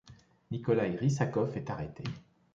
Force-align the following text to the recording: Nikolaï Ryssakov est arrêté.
Nikolaï 0.49 0.95
Ryssakov 0.95 1.55
est 1.57 1.69
arrêté. 1.69 2.03